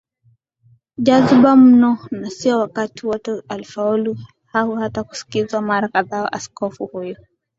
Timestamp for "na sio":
2.11-2.59